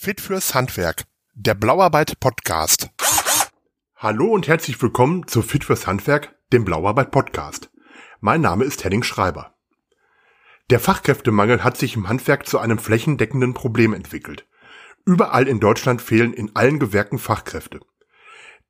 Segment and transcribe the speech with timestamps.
[0.00, 2.88] Fit fürs Handwerk, der Blauarbeit Podcast.
[3.96, 7.72] Hallo und herzlich willkommen zu Fit fürs Handwerk, dem Blauarbeit Podcast.
[8.20, 9.56] Mein Name ist Henning Schreiber.
[10.70, 14.46] Der Fachkräftemangel hat sich im Handwerk zu einem flächendeckenden Problem entwickelt.
[15.04, 17.80] Überall in Deutschland fehlen in allen Gewerken Fachkräfte.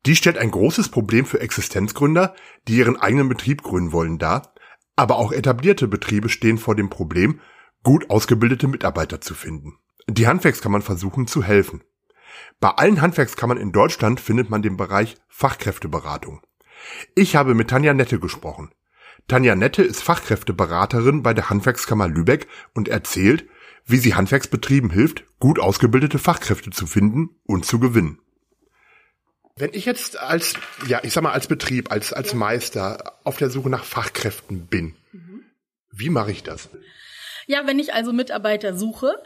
[0.07, 2.35] Dies stellt ein großes Problem für Existenzgründer,
[2.69, 4.55] die ihren eigenen Betrieb gründen wollen, dar,
[4.97, 7.43] aber auch etablierte Betriebe stehen vor dem Problem,
[7.83, 9.79] gut ausgebildete Mitarbeiter zu finden.
[10.11, 11.83] Die Handwerkskammern versuchen zu helfen.
[12.61, 16.41] Bei allen Handwerkskammern in Deutschland findet man den Bereich Fachkräfteberatung.
[17.15, 18.71] Ich habe mit Tanja Nette gesprochen.
[19.29, 23.47] Tanja Nette ist Fachkräfteberaterin bei der Handwerkskammer Lübeck und erzählt,
[23.85, 28.19] wie sie Handwerksbetrieben hilft, gut ausgebildete Fachkräfte zu finden und zu gewinnen.
[29.57, 30.55] Wenn ich jetzt als,
[30.87, 34.95] ja, ich sag mal, als Betrieb, als, als Meister auf der Suche nach Fachkräften bin,
[35.13, 35.43] mhm.
[35.91, 36.71] wie mache ich das?
[37.49, 39.23] Ja, wenn ich also Mitarbeiter suche,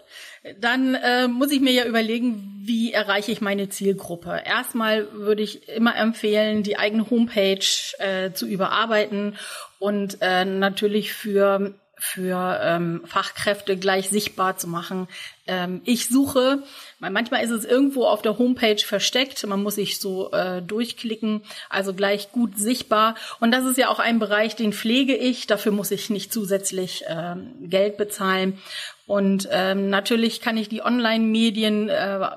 [0.60, 4.42] dann äh, muss ich mir ja überlegen, wie erreiche ich meine Zielgruppe.
[4.46, 7.66] Erstmal würde ich immer empfehlen, die eigene Homepage
[7.98, 9.36] äh, zu überarbeiten
[9.80, 15.06] und äh, natürlich für für ähm, Fachkräfte gleich sichtbar zu machen.
[15.52, 16.62] Ähm, ich suche,
[16.98, 21.92] manchmal ist es irgendwo auf der Homepage versteckt, man muss sich so äh, durchklicken, also
[21.92, 23.16] gleich gut sichtbar.
[23.40, 27.04] Und das ist ja auch ein Bereich, den pflege ich, dafür muss ich nicht zusätzlich
[27.06, 28.58] ähm, Geld bezahlen.
[29.06, 32.30] Und ähm, natürlich kann ich die Online-Medien äh,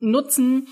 [0.00, 0.68] nutzen,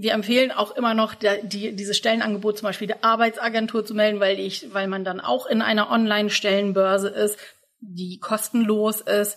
[0.00, 4.20] wir empfehlen auch immer noch der, die, dieses Stellenangebot zum Beispiel der Arbeitsagentur zu melden,
[4.20, 7.36] weil ich, weil man dann auch in einer Online-Stellenbörse ist,
[7.80, 9.36] die kostenlos ist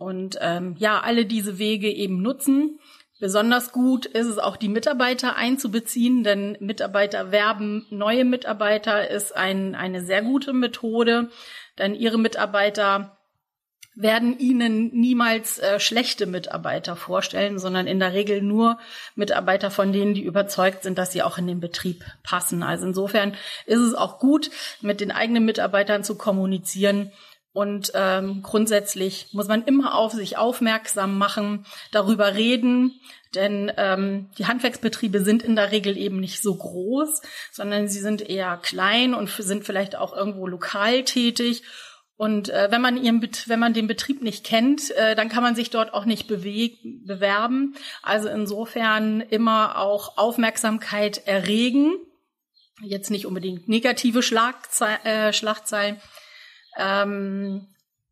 [0.00, 2.80] und ähm, ja alle diese Wege eben nutzen.
[3.20, 9.74] Besonders gut ist es auch, die Mitarbeiter einzubeziehen, denn Mitarbeiter werben neue Mitarbeiter ist ein,
[9.74, 11.28] eine sehr gute Methode,
[11.78, 13.18] denn ihre Mitarbeiter
[13.94, 18.78] werden Ihnen niemals äh, schlechte Mitarbeiter vorstellen, sondern in der Regel nur
[19.16, 22.62] Mitarbeiter, von denen die überzeugt sind, dass sie auch in den Betrieb passen.
[22.62, 23.34] Also insofern
[23.66, 24.50] ist es auch gut,
[24.80, 27.12] mit den eigenen Mitarbeitern zu kommunizieren.
[27.52, 33.00] Und ähm, grundsätzlich muss man immer auf sich aufmerksam machen, darüber reden,
[33.34, 38.28] denn ähm, die Handwerksbetriebe sind in der Regel eben nicht so groß, sondern sie sind
[38.28, 41.62] eher klein und sind vielleicht auch irgendwo lokal tätig
[42.20, 45.54] und äh, wenn man ihren wenn man den Betrieb nicht kennt, äh, dann kann man
[45.54, 47.74] sich dort auch nicht bewerben.
[48.02, 51.94] Also insofern immer auch Aufmerksamkeit erregen.
[52.82, 55.98] Jetzt nicht unbedingt negative Schlagzei äh, Schlagzeilen
[56.76, 57.66] ähm,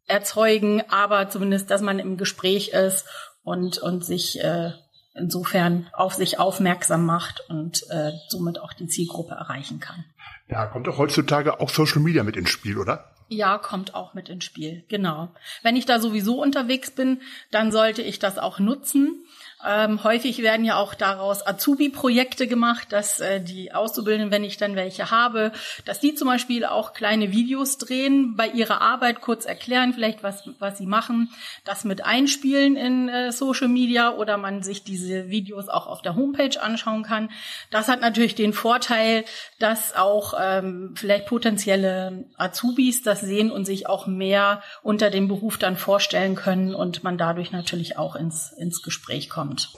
[0.06, 3.06] erzeugen, aber zumindest, dass man im Gespräch ist
[3.44, 4.72] und und sich äh,
[5.14, 10.04] insofern auf sich aufmerksam macht und äh, somit auch die Zielgruppe erreichen kann.
[10.48, 13.12] Ja, kommt doch heutzutage auch Social Media mit ins Spiel, oder?
[13.28, 15.28] Ja, kommt auch mit ins Spiel, genau.
[15.62, 17.20] Wenn ich da sowieso unterwegs bin,
[17.50, 19.26] dann sollte ich das auch nutzen.
[19.66, 24.76] Ähm, häufig werden ja auch daraus Azubi-Projekte gemacht, dass äh, die Auszubildenden, wenn ich dann
[24.76, 25.50] welche habe,
[25.84, 30.48] dass die zum Beispiel auch kleine Videos drehen, bei ihrer Arbeit kurz erklären, vielleicht was,
[30.60, 31.30] was sie machen,
[31.64, 36.14] das mit einspielen in äh, Social Media oder man sich diese Videos auch auf der
[36.14, 37.28] Homepage anschauen kann.
[37.72, 39.24] Das hat natürlich den Vorteil,
[39.58, 45.58] dass auch ähm, vielleicht potenzielle Azubis das sehen und sich auch mehr unter dem Beruf
[45.58, 49.72] dann vorstellen können und man dadurch natürlich auch ins, ins Gespräch kommt kommt.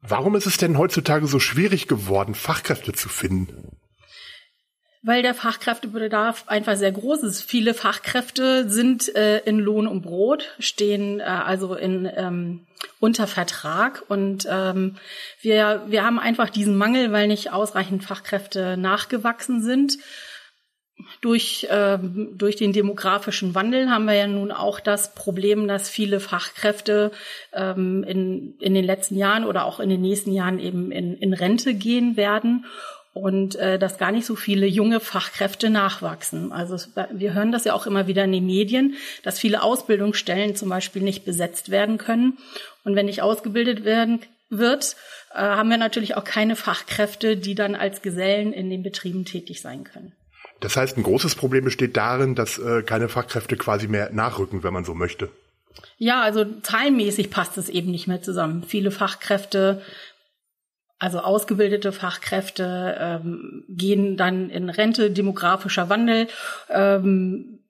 [0.00, 3.76] Warum ist es denn heutzutage so schwierig geworden, Fachkräfte zu finden?
[5.02, 7.42] Weil der Fachkräftebedarf einfach sehr groß ist.
[7.42, 12.66] Viele Fachkräfte sind äh, in Lohn und Brot, stehen äh, also in ähm,
[12.98, 14.96] unter Vertrag und ähm,
[15.40, 19.98] wir wir haben einfach diesen Mangel, weil nicht ausreichend Fachkräfte nachgewachsen sind
[21.20, 26.20] durch, äh, durch den demografischen Wandel haben wir ja nun auch das Problem, dass viele
[26.20, 27.12] Fachkräfte
[27.52, 31.34] ähm, in, in den letzten Jahren oder auch in den nächsten Jahren eben in, in
[31.34, 32.64] Rente gehen werden
[33.12, 36.52] und äh, dass gar nicht so viele junge Fachkräfte nachwachsen.
[36.52, 40.54] Also es, wir hören das ja auch immer wieder in den Medien, dass viele Ausbildungsstellen
[40.54, 42.38] zum Beispiel nicht besetzt werden können.
[42.84, 44.20] Und wenn nicht ausgebildet werden
[44.50, 44.96] wird,
[45.32, 49.60] äh, haben wir natürlich auch keine Fachkräfte, die dann als Gesellen in den Betrieben tätig
[49.62, 50.12] sein können.
[50.60, 54.72] Das heißt, ein großes Problem besteht darin, dass äh, keine Fachkräfte quasi mehr nachrücken, wenn
[54.72, 55.30] man so möchte.
[55.98, 58.64] Ja, also zahlenmäßig passt es eben nicht mehr zusammen.
[58.64, 59.82] Viele Fachkräfte,
[60.98, 66.28] also ausgebildete Fachkräfte, ähm, gehen dann in Rente, demografischer Wandel.
[66.70, 67.60] Ähm,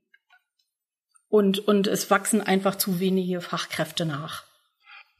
[1.28, 4.44] und, und es wachsen einfach zu wenige Fachkräfte nach.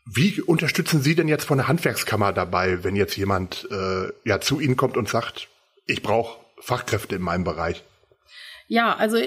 [0.07, 4.61] Wie unterstützen Sie denn jetzt von der Handwerkskammer dabei, wenn jetzt jemand äh, ja zu
[4.61, 5.49] Ihnen kommt und sagt,
[5.85, 7.83] ich brauche Fachkräfte in meinem Bereich?
[8.69, 9.19] Ja, also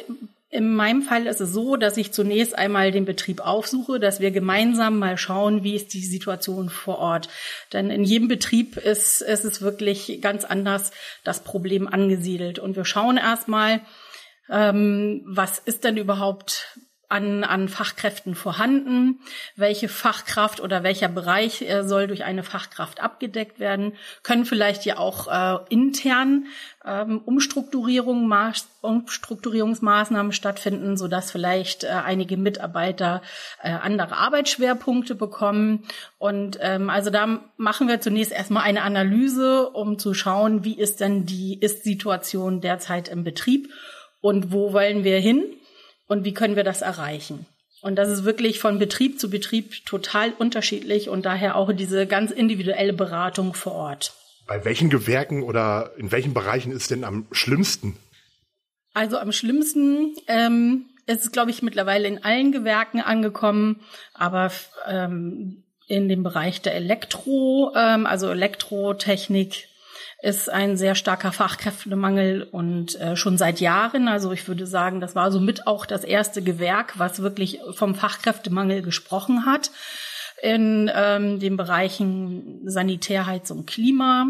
[0.51, 4.31] in meinem Fall ist es so, dass ich zunächst einmal den Betrieb aufsuche, dass wir
[4.31, 7.29] gemeinsam mal schauen, wie ist die Situation vor Ort.
[7.71, 10.91] Denn in jedem Betrieb ist, ist es wirklich ganz anders
[11.23, 12.57] das Problem angesiedelt.
[12.57, 13.81] Und wir schauen erstmal,
[14.49, 16.79] ähm, was ist denn überhaupt
[17.09, 19.19] an, an Fachkräften vorhanden?
[19.55, 23.93] Welche Fachkraft oder welcher Bereich äh, soll durch eine Fachkraft abgedeckt werden?
[24.23, 26.45] Können vielleicht ja auch äh, intern
[26.85, 28.31] ähm, Umstrukturierung,
[28.81, 33.21] Umstrukturierungsmaßnahmen stattfinden, so dass vielleicht äh, einige Mitarbeiter
[33.61, 35.85] äh, andere Arbeitsschwerpunkte bekommen.
[36.19, 40.99] Und ähm, also da machen wir zunächst erstmal eine Analyse, um zu schauen, wie ist
[40.99, 43.69] denn die Ist-Situation derzeit im Betrieb
[44.21, 45.43] und wo wollen wir hin?
[46.09, 47.45] Und wie können wir das erreichen.
[47.81, 52.31] Und das ist wirklich von Betrieb zu Betrieb total unterschiedlich und daher auch diese ganz
[52.31, 54.13] individuelle Beratung vor Ort.
[54.45, 57.95] Bei welchen Gewerken oder in welchen Bereichen ist denn am schlimmsten?
[58.93, 63.79] Also am schlimmsten ähm, ist es, glaube ich, mittlerweile in allen Gewerken angekommen,
[64.13, 64.51] aber
[64.87, 69.68] ähm, in dem Bereich der Elektro, ähm, also Elektrotechnik,
[70.21, 74.07] ist ein sehr starker Fachkräftemangel und äh, schon seit Jahren.
[74.07, 78.81] Also ich würde sagen, das war somit auch das erste Gewerk, was wirklich vom Fachkräftemangel
[78.81, 79.71] gesprochen hat
[80.41, 84.27] in ähm, den Bereichen Sanitär, Heizung, Klima,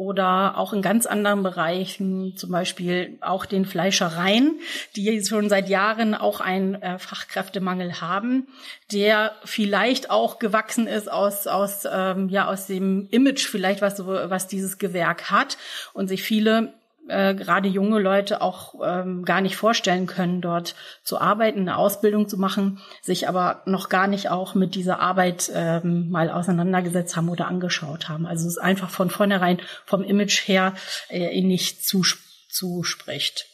[0.00, 4.58] oder auch in ganz anderen Bereichen, zum Beispiel auch den Fleischereien,
[4.96, 8.48] die schon seit Jahren auch einen äh, Fachkräftemangel haben,
[8.92, 14.48] der vielleicht auch gewachsen ist aus aus ähm, ja aus dem Image vielleicht was was
[14.48, 15.58] dieses Gewerk hat
[15.92, 16.72] und sich viele
[17.08, 22.28] äh, gerade junge Leute auch ähm, gar nicht vorstellen können, dort zu arbeiten, eine Ausbildung
[22.28, 27.28] zu machen, sich aber noch gar nicht auch mit dieser Arbeit ähm, mal auseinandergesetzt haben
[27.28, 28.26] oder angeschaut haben.
[28.26, 30.74] Also es ist einfach von vornherein vom Image her
[31.08, 33.46] äh, ihnen nicht zuspricht.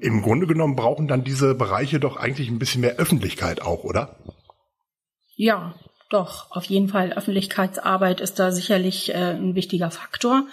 [0.00, 4.16] Im Grunde genommen brauchen dann diese Bereiche doch eigentlich ein bisschen mehr Öffentlichkeit auch, oder?
[5.34, 5.74] Ja,
[6.08, 7.12] doch, auf jeden Fall.
[7.12, 10.46] Öffentlichkeitsarbeit ist da sicherlich äh, ein wichtiger Faktor.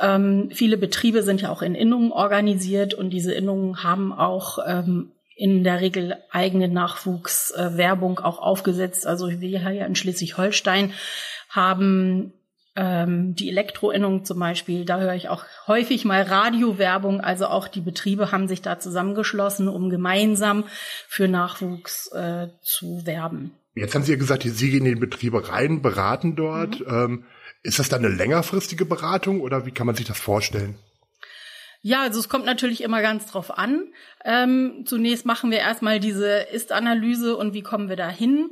[0.00, 5.12] Ähm, viele Betriebe sind ja auch in Innungen organisiert und diese Innungen haben auch ähm,
[5.36, 9.06] in der Regel eigene Nachwuchswerbung äh, auch aufgesetzt.
[9.06, 10.92] Also wir hier in Schleswig-Holstein
[11.48, 12.32] haben
[12.76, 17.20] ähm, die Elektroinnung zum Beispiel, da höre ich auch häufig mal Radiowerbung.
[17.20, 20.64] Also auch die Betriebe haben sich da zusammengeschlossen, um gemeinsam
[21.08, 23.52] für Nachwuchs äh, zu werben.
[23.76, 26.80] Jetzt haben Sie ja gesagt, Sie gehen in die Betriebe rein, beraten dort.
[26.80, 26.86] Mhm.
[26.88, 27.24] Ähm,
[27.64, 30.78] ist das dann eine längerfristige Beratung oder wie kann man sich das vorstellen?
[31.80, 33.88] Ja, also es kommt natürlich immer ganz drauf an.
[34.24, 38.50] Ähm, zunächst machen wir erstmal diese Ist-Analyse und wie kommen wir da hin.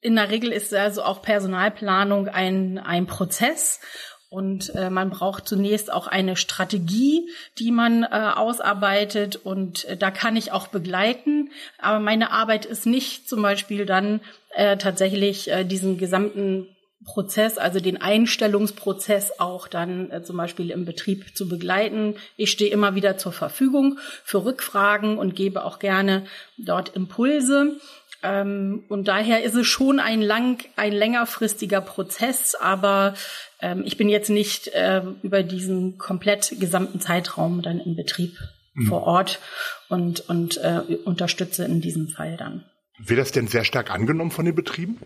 [0.00, 3.80] In der Regel ist also auch Personalplanung ein, ein Prozess
[4.28, 7.28] und äh, man braucht zunächst auch eine Strategie,
[7.58, 11.50] die man äh, ausarbeitet und äh, da kann ich auch begleiten.
[11.78, 14.20] Aber meine Arbeit ist nicht zum Beispiel dann
[14.54, 16.68] äh, tatsächlich äh, diesen gesamten
[17.04, 22.16] Prozess, also den Einstellungsprozess auch dann äh, zum Beispiel im Betrieb zu begleiten.
[22.36, 26.24] Ich stehe immer wieder zur Verfügung für Rückfragen und gebe auch gerne
[26.58, 27.76] dort Impulse.
[28.22, 33.14] Ähm, und daher ist es schon ein lang, ein längerfristiger Prozess, aber
[33.60, 38.38] ähm, ich bin jetzt nicht äh, über diesen komplett gesamten Zeitraum dann im Betrieb
[38.74, 38.86] mhm.
[38.86, 39.40] vor Ort
[39.88, 42.64] und, und äh, unterstütze in diesem Fall dann.
[42.98, 44.98] Wird das denn sehr stark angenommen von den Betrieben?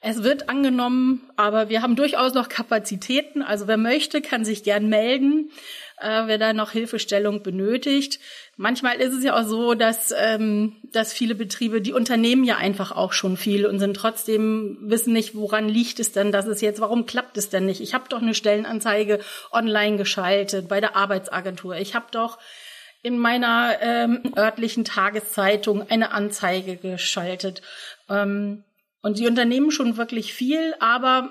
[0.00, 3.42] Es wird angenommen, aber wir haben durchaus noch Kapazitäten.
[3.42, 5.50] Also wer möchte, kann sich gern melden,
[5.98, 8.20] äh, wer da noch Hilfestellung benötigt.
[8.56, 12.92] Manchmal ist es ja auch so, dass, ähm, dass viele Betriebe, die unternehmen ja einfach
[12.92, 16.80] auch schon viel und sind trotzdem, wissen nicht, woran liegt es denn, dass es jetzt,
[16.80, 17.80] warum klappt es denn nicht?
[17.80, 19.20] Ich habe doch eine Stellenanzeige
[19.50, 21.76] online geschaltet bei der Arbeitsagentur.
[21.76, 22.38] Ich habe doch
[23.02, 27.62] in meiner ähm, örtlichen Tageszeitung eine Anzeige geschaltet.
[28.10, 28.64] Ähm,
[29.06, 31.30] und sie unternehmen schon wirklich viel, aber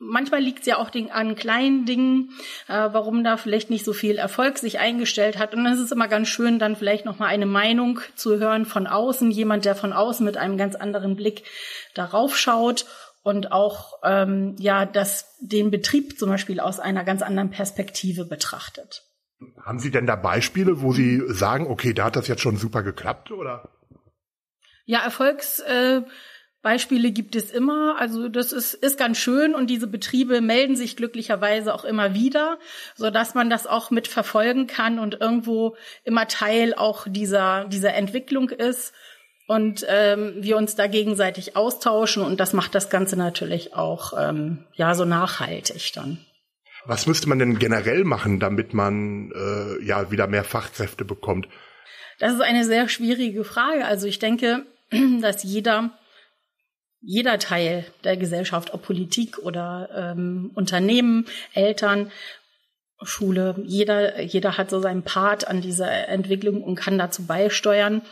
[0.00, 2.32] manchmal liegt es ja auch an kleinen Dingen,
[2.66, 5.54] äh, warum da vielleicht nicht so viel Erfolg sich eingestellt hat.
[5.54, 8.88] Und es ist immer ganz schön, dann vielleicht noch mal eine Meinung zu hören von
[8.88, 11.44] außen, jemand, der von außen mit einem ganz anderen Blick
[11.94, 12.86] darauf schaut
[13.22, 19.04] und auch ähm, ja, das den Betrieb zum Beispiel aus einer ganz anderen Perspektive betrachtet.
[19.62, 22.82] Haben Sie denn da Beispiele, wo Sie sagen, okay, da hat das jetzt schon super
[22.82, 23.68] geklappt, oder?
[24.86, 26.02] Ja, Erfolgs äh,
[26.62, 27.96] Beispiele gibt es immer.
[27.98, 32.58] Also das ist, ist ganz schön und diese Betriebe melden sich glücklicherweise auch immer wieder,
[32.96, 38.50] so dass man das auch mitverfolgen kann und irgendwo immer Teil auch dieser, dieser Entwicklung
[38.50, 38.92] ist
[39.46, 44.64] und ähm, wir uns da gegenseitig austauschen und das macht das Ganze natürlich auch ähm,
[44.74, 46.18] ja so nachhaltig dann.
[46.84, 51.48] Was müsste man denn generell machen, damit man äh, ja wieder mehr Fachkräfte bekommt?
[52.18, 53.84] Das ist eine sehr schwierige Frage.
[53.86, 54.66] Also ich denke,
[55.20, 55.98] dass jeder
[57.00, 62.10] jeder Teil der Gesellschaft, ob Politik oder ähm, Unternehmen, Eltern,
[63.02, 68.02] Schule, jeder, jeder hat so seinen Part an dieser Entwicklung und kann dazu beisteuern.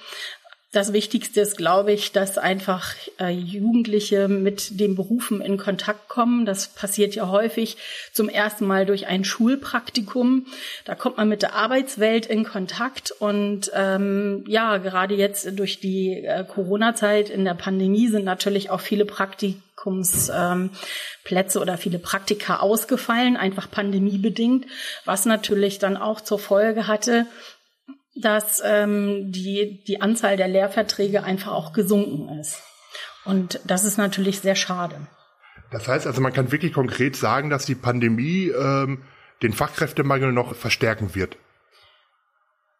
[0.70, 6.44] Das Wichtigste ist, glaube ich, dass einfach äh, Jugendliche mit den Berufen in Kontakt kommen.
[6.44, 7.78] Das passiert ja häufig
[8.12, 10.44] zum ersten Mal durch ein Schulpraktikum.
[10.84, 16.26] Da kommt man mit der Arbeitswelt in Kontakt und ähm, ja, gerade jetzt durch die
[16.26, 23.38] äh, Corona-Zeit in der Pandemie sind natürlich auch viele Praktikumsplätze ähm, oder viele Praktika ausgefallen,
[23.38, 24.66] einfach pandemiebedingt,
[25.06, 27.24] was natürlich dann auch zur Folge hatte,
[28.20, 32.62] dass ähm, die, die Anzahl der Lehrverträge einfach auch gesunken ist.
[33.24, 34.96] Und das ist natürlich sehr schade.
[35.70, 39.02] Das heißt also, man kann wirklich konkret sagen, dass die Pandemie ähm,
[39.42, 41.36] den Fachkräftemangel noch verstärken wird.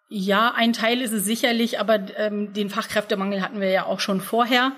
[0.08, 4.22] Ja, ein Teil ist es sicherlich, aber ähm, den Fachkräftemangel hatten wir ja auch schon
[4.22, 4.72] vorher.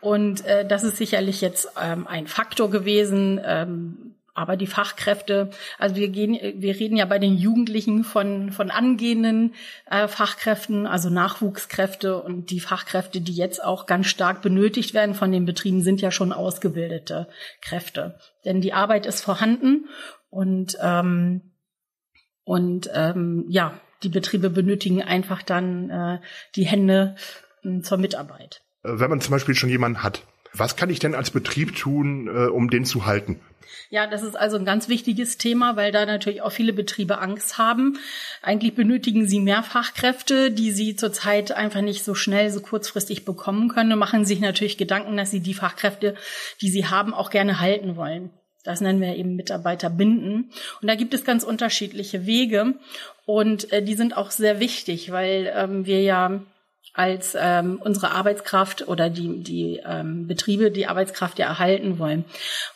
[0.00, 3.40] Und äh, das ist sicherlich jetzt ähm, ein Faktor gewesen.
[3.44, 8.70] Ähm, aber die Fachkräfte, also wir gehen, wir reden ja bei den Jugendlichen von, von
[8.70, 9.54] angehenden
[9.90, 15.32] äh, Fachkräften, also Nachwuchskräfte und die Fachkräfte, die jetzt auch ganz stark benötigt werden von
[15.32, 17.28] den Betrieben, sind ja schon ausgebildete
[17.60, 18.18] Kräfte.
[18.44, 19.88] Denn die Arbeit ist vorhanden
[20.30, 21.42] und, ähm,
[22.44, 26.20] und ähm, ja, die Betriebe benötigen einfach dann äh,
[26.56, 27.16] die Hände
[27.64, 28.62] äh, zur Mitarbeit.
[28.82, 30.22] Wenn man zum Beispiel schon jemanden hat,
[30.54, 33.40] was kann ich denn als Betrieb tun, äh, um den zu halten?
[33.90, 37.58] Ja, das ist also ein ganz wichtiges Thema, weil da natürlich auch viele Betriebe Angst
[37.58, 37.98] haben.
[38.40, 43.68] Eigentlich benötigen sie mehr Fachkräfte, die sie zurzeit einfach nicht so schnell, so kurzfristig bekommen
[43.68, 46.14] können und machen sich natürlich Gedanken, dass sie die Fachkräfte,
[46.62, 48.30] die sie haben, auch gerne halten wollen.
[48.64, 50.50] Das nennen wir eben Mitarbeiter binden.
[50.80, 52.74] Und da gibt es ganz unterschiedliche Wege.
[53.26, 56.42] Und äh, die sind auch sehr wichtig, weil ähm, wir ja
[56.94, 62.24] als ähm, unsere Arbeitskraft oder die, die ähm, Betriebe die Arbeitskraft ja erhalten wollen.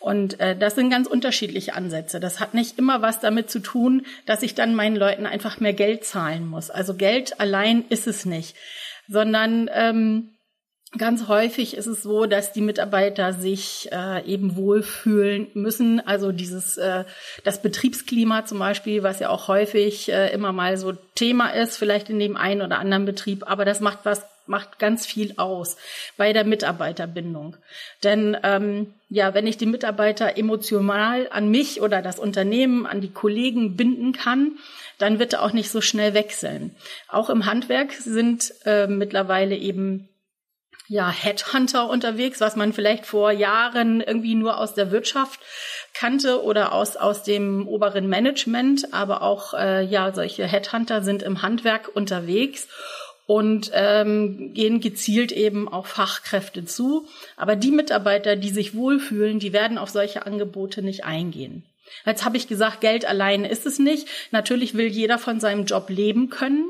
[0.01, 2.19] Und äh, das sind ganz unterschiedliche Ansätze.
[2.19, 5.75] Das hat nicht immer was damit zu tun, dass ich dann meinen Leuten einfach mehr
[5.75, 6.71] Geld zahlen muss.
[6.71, 8.57] Also Geld allein ist es nicht,
[9.07, 10.36] sondern ähm,
[10.99, 16.01] Ganz häufig ist es so, dass die Mitarbeiter sich äh, eben wohlfühlen müssen.
[16.07, 17.05] Also dieses äh,
[17.45, 22.09] das Betriebsklima zum Beispiel, was ja auch häufig äh, immer mal so Thema ist, vielleicht
[22.09, 25.77] in dem einen oder anderen Betrieb, aber das macht was macht ganz viel aus
[26.17, 27.57] bei der Mitarbeiterbindung.
[28.05, 33.11] Denn ähm, ja, wenn ich die Mitarbeiter emotional an mich oder das Unternehmen, an die
[33.11, 34.53] Kollegen binden kann,
[34.99, 36.77] dann wird er auch nicht so schnell wechseln.
[37.09, 40.09] Auch im Handwerk sind äh, mittlerweile eben
[40.89, 45.41] ja, Headhunter unterwegs, was man vielleicht vor Jahren irgendwie nur aus der Wirtschaft
[45.95, 48.93] kannte oder aus, aus dem oberen Management.
[48.95, 52.69] Aber auch, äh, ja, solche Headhunter sind im Handwerk unterwegs
[53.27, 57.09] und ähm, gehen gezielt eben auf Fachkräfte zu.
[57.37, 61.65] Aber die Mitarbeiter, die sich wohlfühlen, die werden auf solche Angebote nicht eingehen.
[62.05, 64.09] Jetzt habe ich gesagt, Geld allein ist es nicht.
[64.31, 66.69] Natürlich will jeder von seinem Job leben können.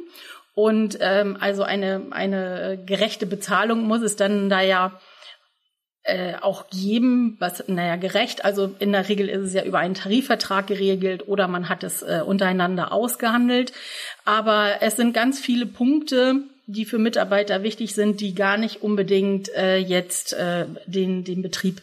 [0.57, 4.99] Und ähm, also eine, eine gerechte Bezahlung muss es dann da ja
[6.03, 8.43] äh, auch geben, was, naja, gerecht.
[8.47, 12.01] Also in der Regel ist es ja über einen Tarifvertrag geregelt oder man hat es
[12.01, 13.75] äh, untereinander ausgehandelt.
[14.25, 16.37] Aber es sind ganz viele Punkte,
[16.67, 21.83] die für Mitarbeiter wichtig sind, die gar nicht unbedingt äh, jetzt äh, den, den Betrieb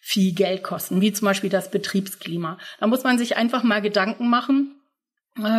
[0.00, 2.56] viel Geld kosten, wie zum Beispiel das Betriebsklima.
[2.80, 4.80] Da muss man sich einfach mal Gedanken machen,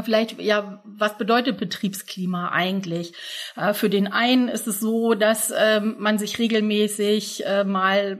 [0.04, 3.14] vielleicht, ja, was bedeutet Betriebsklima eigentlich?
[3.56, 8.20] Äh, für den einen ist es so, dass ähm, man sich regelmäßig äh, mal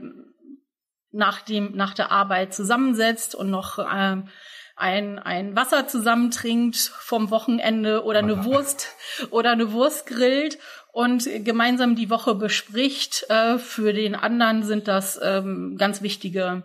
[1.12, 4.28] nach dem, nach der Arbeit zusammensetzt und noch ähm,
[4.76, 8.88] ein, ein Wasser zusammentrinkt vom Wochenende oder eine Wurst
[9.30, 10.58] oder eine Wurst grillt
[10.92, 13.26] und gemeinsam die Woche bespricht.
[13.56, 16.64] Für den anderen sind das ähm, ganz wichtige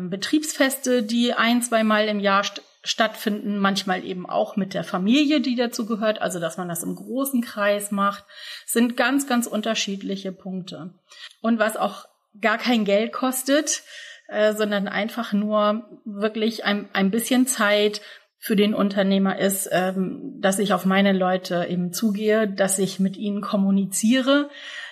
[0.00, 2.42] Betriebsfeste, die ein, zweimal im Jahr
[2.88, 6.94] stattfinden, manchmal eben auch mit der Familie, die dazu gehört, also dass man das im
[6.94, 8.24] großen Kreis macht,
[8.66, 10.94] sind ganz, ganz unterschiedliche Punkte.
[11.42, 12.06] Und was auch
[12.40, 13.82] gar kein Geld kostet,
[14.28, 18.00] äh, sondern einfach nur wirklich ein, ein bisschen Zeit
[18.38, 23.16] für den Unternehmer ist, ähm, dass ich auf meine Leute eben zugehe, dass ich mit
[23.16, 24.48] ihnen kommuniziere,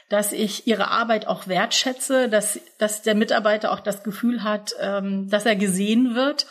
[0.08, 5.30] dass ich ihre Arbeit auch wertschätze, dass, dass der Mitarbeiter auch das Gefühl hat, ähm,
[5.30, 6.46] dass er gesehen wird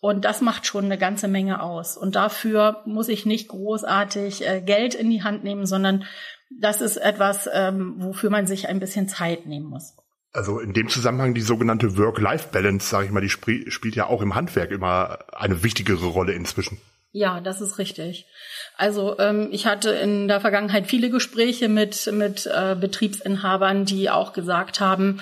[0.00, 1.96] und das macht schon eine ganze Menge aus.
[1.96, 6.04] Und dafür muss ich nicht großartig äh, Geld in die Hand nehmen, sondern
[6.50, 9.94] das ist etwas, ähm, wofür man sich ein bisschen Zeit nehmen muss.
[10.32, 14.22] Also in dem Zusammenhang die sogenannte Work-Life-Balance, sage ich mal, die sp spielt ja auch
[14.22, 16.80] im Handwerk immer eine wichtigere Rolle inzwischen.
[17.10, 18.26] Ja, das ist richtig.
[18.76, 24.34] Also ähm, ich hatte in der Vergangenheit viele Gespräche mit, mit äh, Betriebsinhabern, die auch
[24.34, 25.20] gesagt haben,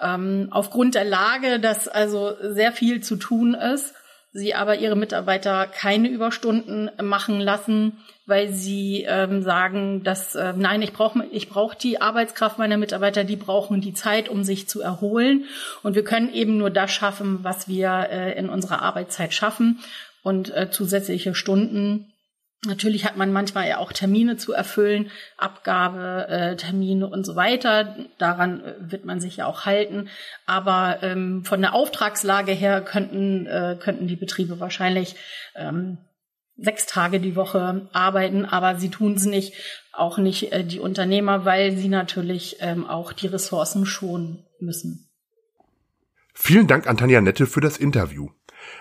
[0.00, 3.94] ähm, aufgrund der Lage, dass also sehr viel zu tun ist,
[4.34, 10.82] sie aber ihre Mitarbeiter keine Überstunden machen lassen, weil sie ähm, sagen, dass äh, nein,
[10.82, 14.82] ich brauche ich brauche die Arbeitskraft meiner Mitarbeiter, die brauchen die Zeit, um sich zu
[14.82, 15.44] erholen
[15.84, 19.78] und wir können eben nur das schaffen, was wir äh, in unserer Arbeitszeit schaffen
[20.24, 22.10] und äh, zusätzliche Stunden.
[22.66, 27.96] Natürlich hat man manchmal ja auch Termine zu erfüllen, Abgabe, äh, Termine und so weiter.
[28.18, 30.08] Daran äh, wird man sich ja auch halten.
[30.46, 35.16] Aber ähm, von der Auftragslage her könnten, äh, könnten die Betriebe wahrscheinlich
[35.54, 35.98] ähm,
[36.56, 39.54] sechs Tage die Woche arbeiten, aber sie tun es nicht,
[39.92, 45.08] auch nicht äh, die Unternehmer, weil sie natürlich ähm, auch die Ressourcen schonen müssen.
[46.34, 48.28] Vielen Dank an Tanja Nette für das Interview.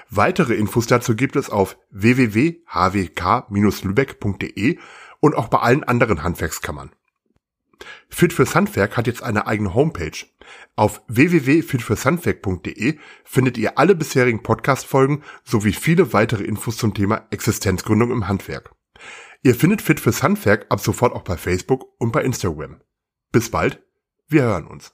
[0.09, 4.79] Weitere Infos dazu gibt es auf www.hwk-lübeck.de
[5.19, 6.89] und auch bei allen anderen Handwerkskammern.
[8.09, 10.25] Fit fürs Handwerk hat jetzt eine eigene Homepage.
[10.75, 18.27] Auf www.fitfürshandwerk.de findet ihr alle bisherigen Podcast-Folgen sowie viele weitere Infos zum Thema Existenzgründung im
[18.27, 18.75] Handwerk.
[19.41, 22.81] Ihr findet Fit fürs Handwerk ab sofort auch bei Facebook und bei Instagram.
[23.31, 23.83] Bis bald,
[24.27, 24.93] wir hören uns.